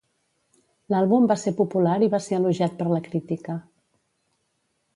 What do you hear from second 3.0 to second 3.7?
crítica.